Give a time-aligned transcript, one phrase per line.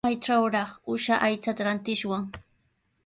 [0.05, 2.23] ¿Maytrawraq uusha aychata rantishwan?